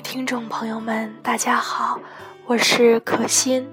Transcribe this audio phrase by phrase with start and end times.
[0.00, 1.98] 听众朋友们，大家好，
[2.46, 3.68] 我是可心。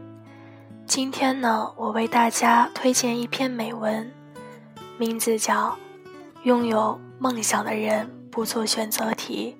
[0.88, 4.12] 今天呢，我为大家推荐一篇美文，
[4.98, 5.70] 名字叫
[6.44, 9.56] 《拥有梦想的人不做选择题，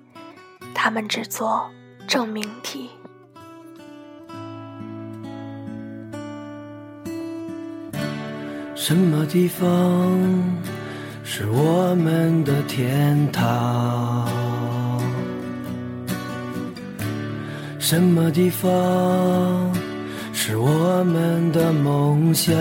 [0.74, 1.70] 他们只做
[2.08, 2.90] 证明题》。
[8.76, 9.68] 什么地方
[11.24, 14.45] 是我们的天堂？
[17.88, 19.72] 什么地方
[20.34, 22.52] 是我们的梦想？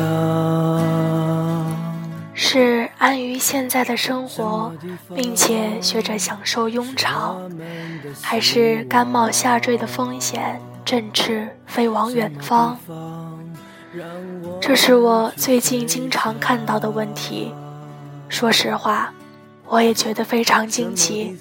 [2.34, 4.70] 是安于现在的生活，
[5.14, 7.40] 并且学着享受庸常，
[8.20, 12.76] 还是甘冒下坠的风险，振翅飞往远方？
[14.60, 17.54] 这是我最近经常看到的问题。
[18.28, 19.10] 说实话，
[19.66, 21.36] 我也觉得非常惊奇，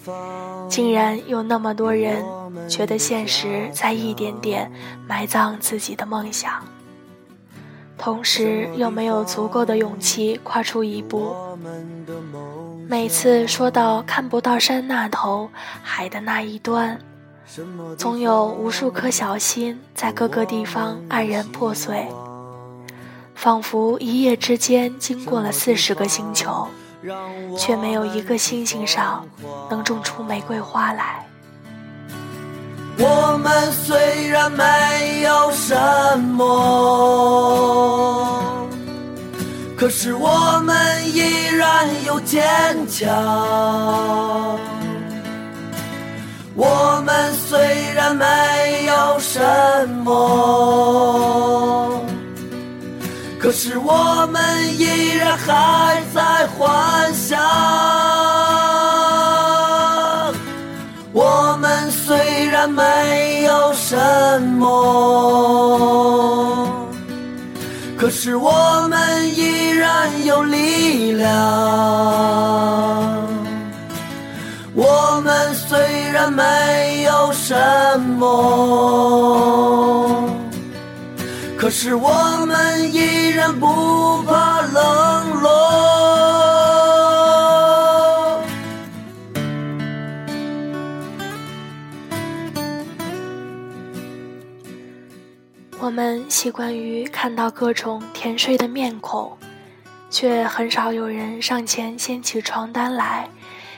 [0.69, 2.23] 竟然有那么多人。
[2.69, 4.71] 觉得现实在一点点
[5.07, 6.63] 埋葬自己的梦想，
[7.97, 11.35] 同时又没有足够的勇气跨出一步。
[12.87, 15.49] 每次说到看不到山那头，
[15.81, 16.97] 海的那一端，
[17.97, 22.07] 总有无数颗小心在各个地方黯然破碎，
[23.35, 26.67] 仿佛一夜之间经过了四十个星球，
[27.57, 29.25] 却没有一个星星上
[29.69, 31.25] 能种出玫瑰花来。
[32.97, 35.75] 我们虽然没有什
[36.19, 36.45] 么，
[39.75, 40.75] 可是我们
[41.11, 42.41] 依然有坚
[42.87, 43.09] 强。
[46.55, 49.41] 我们虽然没有什
[50.05, 51.92] 么，
[53.43, 54.41] 可是我们
[54.79, 57.37] 依然还在幻想。
[61.11, 62.15] 我们虽
[62.45, 64.69] 然没有什么，
[67.97, 71.29] 可是我们依然有力量。
[74.73, 75.77] 我们虽
[76.13, 77.53] 然没有什
[78.17, 78.29] 么，
[81.57, 82.42] 可是我们
[96.43, 99.37] 习惯于看到各种甜睡的面孔，
[100.09, 103.29] 却很少有人上前掀起床单来，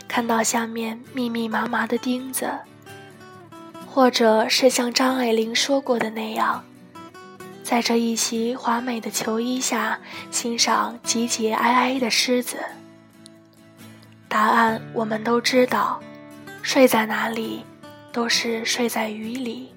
[0.07, 2.51] 看到下面密密麻麻的钉子，
[3.85, 6.63] 或者是像张爱玲说过的那样，
[7.63, 9.99] 在这一袭华美的球衣下
[10.31, 12.57] 欣赏节节哀哀的狮子。
[14.27, 16.01] 答案我们都知道，
[16.63, 17.63] 睡在哪里，
[18.11, 19.74] 都是睡在雨里。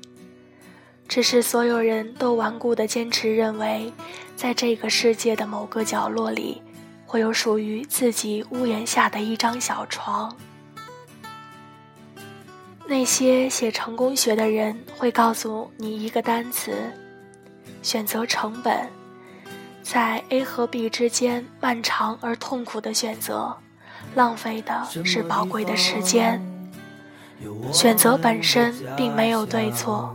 [1.08, 3.90] 只是所有人都顽固地坚持认为，
[4.36, 6.60] 在这个世界的某个角落里，
[7.06, 10.36] 会有属于自己屋檐下的一张小床。
[12.86, 16.72] 那些写成功学的人会告诉你一个单词：
[17.82, 18.88] 选择成本。
[19.82, 23.56] 在 A 和 B 之间漫长而痛苦的选择，
[24.14, 26.42] 浪费的是宝贵的时间。
[27.72, 30.14] 选择本身并没有对错。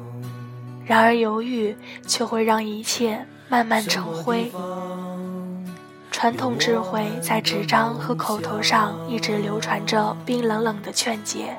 [0.85, 4.51] 然而犹豫却会让一切慢慢成灰。
[6.11, 11.57] 传统智慧在纸张和口头上一直流传着冰冷冷的劝解：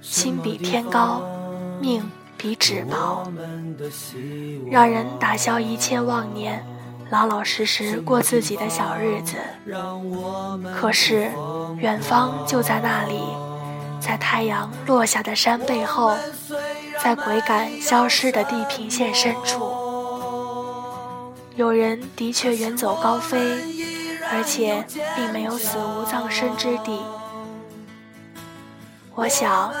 [0.00, 1.22] 心比天高，
[1.80, 2.02] 命
[2.36, 3.30] 比纸薄，
[4.70, 6.64] 让人打消一切妄念，
[7.10, 9.36] 老老实实过自己的小日子。
[10.74, 11.30] 可是，
[11.78, 13.20] 远方就在那里，
[14.00, 16.16] 在太阳落下的山背后。
[17.06, 19.70] 在鬼感消失的地平线深处，
[21.54, 23.38] 有人的确远走高飞，
[24.28, 24.84] 而且
[25.14, 27.00] 并没有死无葬身之地。
[29.14, 29.72] 我想，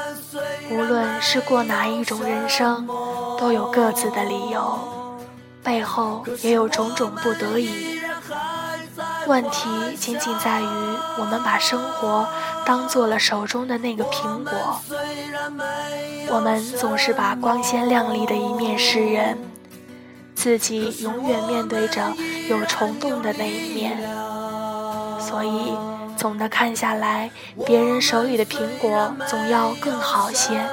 [0.70, 2.86] 无论是过哪一种人生，
[3.36, 4.78] 都有各自的理由，
[5.64, 7.95] 背后也有种种不得已。
[9.26, 9.68] 问题
[9.98, 10.66] 仅仅在于，
[11.18, 12.26] 我们把生活
[12.64, 14.80] 当做了手中的那个苹果。
[16.28, 19.36] 我们总是把光鲜亮丽的一面示人，
[20.34, 22.12] 自己永远面对着
[22.48, 23.98] 有虫洞的那一面。
[25.20, 25.74] 所以，
[26.16, 27.30] 总的看下来，
[27.64, 30.64] 别人手里的苹果总要更好些，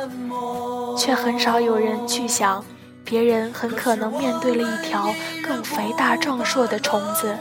[0.96, 2.64] 却很少有人去想，
[3.04, 5.12] 别人很可能面对了一条
[5.44, 7.36] 更肥大壮硕的虫子。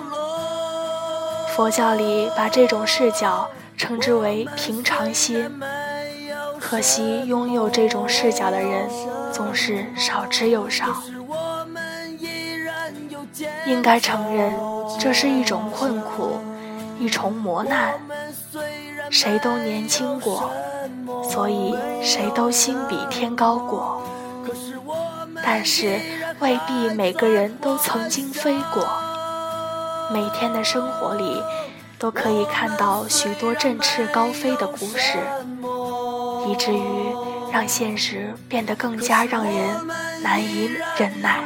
[1.54, 5.50] 佛教里把这种视角称之为平常心。
[6.58, 8.88] 可惜拥有这种视角的人
[9.30, 10.86] 总是少之又少。
[13.66, 14.52] 应该承认，
[14.98, 16.38] 这是一种困苦，
[16.98, 17.94] 一重磨难。
[19.10, 20.50] 谁都年轻过，
[21.22, 24.02] 所以谁都心比天高过。
[25.44, 26.00] 但是
[26.38, 29.11] 未必每个人都曾经飞过。
[30.10, 31.42] 每天的生活里，
[31.98, 35.18] 都可以看到许多振翅高飞的故事，
[36.46, 36.82] 以至于
[37.52, 39.52] 让现实变得更加让人
[40.22, 41.38] 难以忍耐。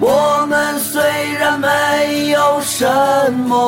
[0.00, 1.02] 我们虽
[1.34, 3.58] 然没有什么，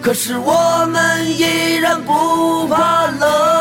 [0.00, 3.51] 可是我们依然不怕冷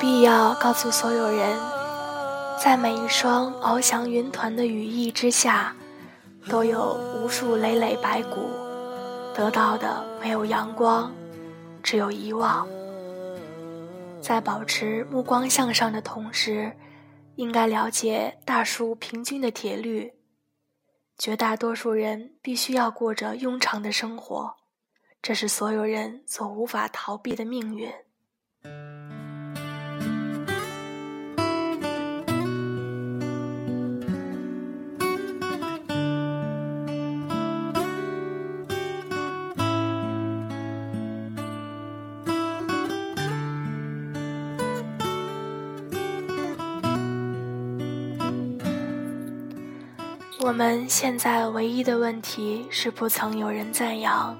[0.00, 1.58] 必要告诉所有人，
[2.58, 5.76] 在每一双翱翔云团的羽翼之下，
[6.48, 8.48] 都有无数累累白骨。
[9.34, 11.12] 得到的没有阳光，
[11.82, 12.66] 只有遗忘。
[14.22, 16.72] 在保持目光向上的同时，
[17.36, 20.14] 应该了解大树平均的铁律：
[21.18, 24.54] 绝大多数人必须要过着庸常的生活，
[25.20, 27.92] 这是所有人所无法逃避的命运。
[50.42, 54.34] 我们现在唯一的问题是不曾有人赞扬，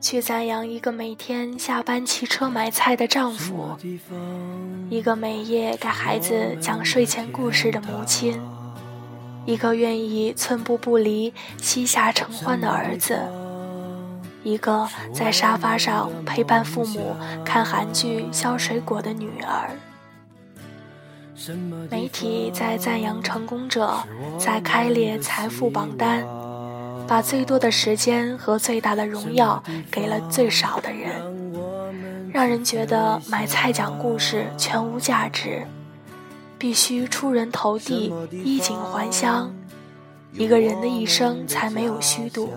[0.00, 3.76] 去赞扬一个每天下班骑车买菜的丈夫，
[4.90, 8.40] 一个每夜给孩子讲睡前故事的母亲，
[9.44, 11.32] 一个愿意寸步不离
[11.62, 13.16] 膝下承欢的儿子，
[14.42, 17.14] 一个在沙发上陪伴父母
[17.44, 19.70] 看韩剧削水果的女儿。
[21.90, 23.94] 媒体在赞扬成功者，
[24.38, 26.26] 在开列财富榜单，
[27.06, 31.10] 把最多的时间和最大的荣耀给了最少的人，
[32.32, 35.66] 让人觉得买菜讲故事全无价值，
[36.58, 39.54] 必须出人头地、衣锦还乡，
[40.32, 42.50] 一个人的一生才没有虚度。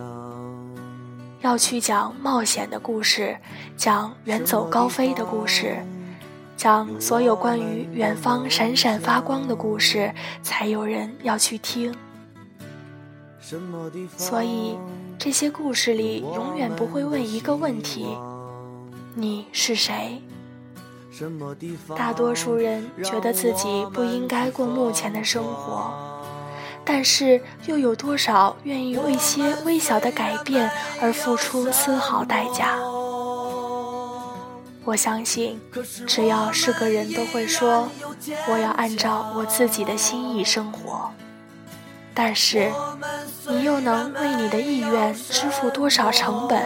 [1.42, 3.38] 要去讲冒险的故事，
[3.76, 5.86] 讲远走高飞的故事。
[6.60, 10.14] 讲所有关于远方闪闪发光的故事，
[10.44, 11.96] 才有人要去听。
[14.18, 14.78] 所以，
[15.18, 18.18] 这些故事里永远不会问一个问题：
[19.16, 20.22] 你是谁？
[21.96, 25.94] 大多数人觉得自己不应该过目前的生活，
[26.84, 30.70] 但是又有多少愿意为些微小的改变
[31.02, 32.78] 而付出丝毫代价？
[34.90, 35.62] 我相信，
[36.08, 37.88] 只要是个人都会说，
[38.48, 41.12] 我要按照我自己的心意生活。
[42.16, 42.72] 但是，
[43.48, 46.64] 你又能为你的意愿支付多少成本？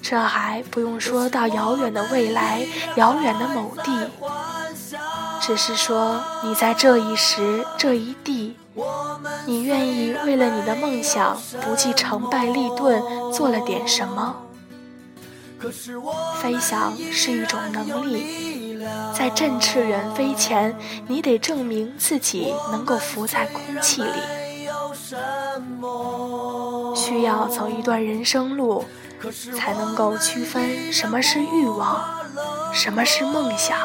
[0.00, 4.10] 这还不用说到遥远的未来，遥远的某地。
[5.42, 8.56] 只是说，你在这一时这一地，
[9.44, 14.36] 你愿意为了你的梦想，不计成败利钝，做了点什么？
[16.40, 18.78] 飞翔是一种能力，
[19.14, 20.76] 在振翅远飞前，
[21.08, 24.10] 你得证明自己能够浮在空气里。
[26.94, 28.84] 需要走一段人生路，
[29.56, 32.04] 才能够区分什么是欲望，
[32.72, 33.78] 什么是梦想。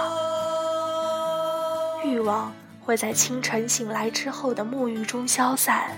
[2.03, 2.51] 欲望
[2.83, 5.91] 会在清晨醒来之后的沐浴中消散，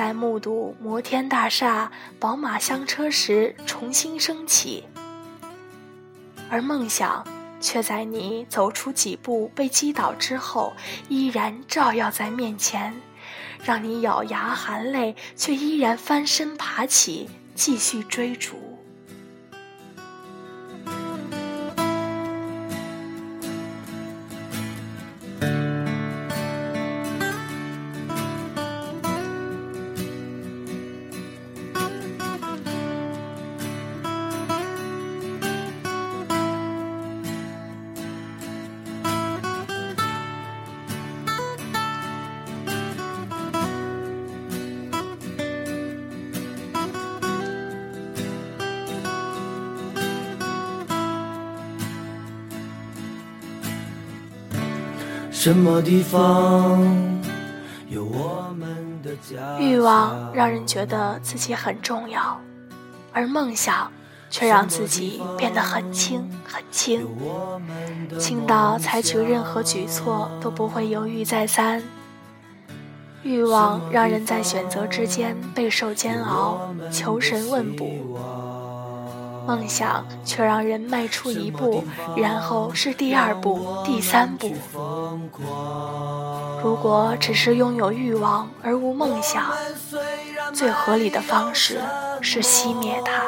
[0.00, 4.84] 在目睹摩天大厦、宝马香车时重新升起。
[6.48, 7.22] 而梦想，
[7.60, 10.72] 却在你走出几步被击倒之后，
[11.10, 12.98] 依然照耀在面前，
[13.62, 18.69] 让你咬牙含泪，却依然翻身爬起，继续追逐。
[55.40, 56.86] 什么地方
[57.88, 59.58] 有我们的家？
[59.58, 62.38] 欲望让人觉得自己很重要，
[63.10, 63.90] 而梦想
[64.28, 67.08] 却让自己变得很轻很轻，
[68.18, 71.82] 轻到采取任何举措都不会犹豫再三。
[73.22, 77.88] 欲望让人在选择之间备受煎熬，求神问卜。
[79.46, 81.84] 梦想却让人迈出一步，
[82.16, 84.52] 然后是第二步、第三步。
[86.62, 89.44] 如果只是拥有欲望而无梦想，
[90.52, 91.80] 最合理的方式
[92.20, 93.24] 是熄灭它。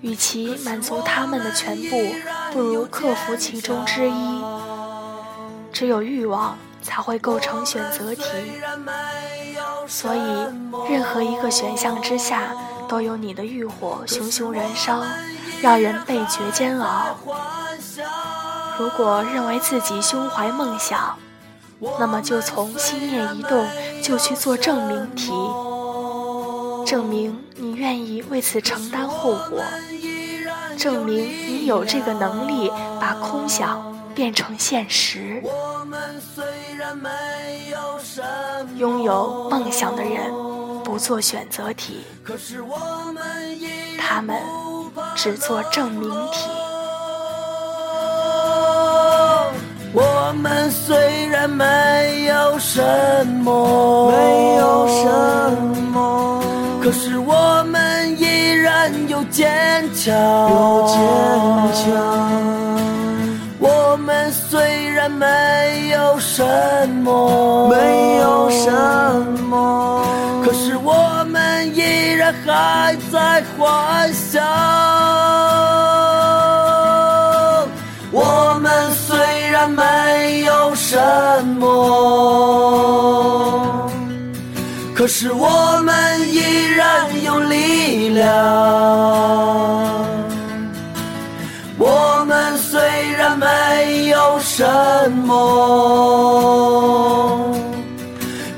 [0.00, 2.12] 与其满足他们的全部，
[2.52, 4.42] 不如克服其中之一。
[5.72, 8.24] 只有欲望才会构成选择题，
[9.86, 10.20] 所以
[10.90, 12.52] 任何一个选项之下。
[12.92, 15.02] 都有你的欲火熊熊燃烧，
[15.62, 17.16] 让人倍觉煎熬。
[18.78, 21.16] 如果认为自己胸怀梦想，
[21.98, 23.66] 那么就从心念一动
[24.02, 25.32] 就去做证明题，
[26.84, 29.62] 证明你愿意为此承担后果，
[30.76, 31.16] 证明
[31.48, 32.70] 你有这个能力
[33.00, 33.82] 把空想
[34.14, 35.42] 变成现实。
[38.76, 40.51] 拥有梦想的人。
[40.92, 42.04] 不做选择题，
[43.98, 44.36] 他们
[45.16, 46.50] 只做证明题。
[49.94, 55.56] 我们虽然没有什么，没有什
[55.94, 56.42] 么，
[56.82, 60.14] 可是我们依然有坚强，
[60.50, 60.94] 有坚
[61.86, 62.61] 强。
[63.64, 66.42] 我们虽然没有什
[67.04, 68.68] 么，没有什
[69.48, 70.04] 么。
[70.44, 71.80] 可是我们依
[72.12, 74.42] 然还在幻想。
[78.10, 79.16] 我们虽
[79.52, 80.98] 然没有什
[81.60, 81.68] 么，
[84.92, 89.21] 可是我们依然有力量。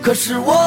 [0.03, 0.64] 可是我